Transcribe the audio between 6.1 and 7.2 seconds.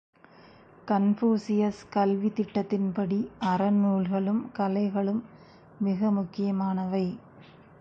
முக்கியமானவை.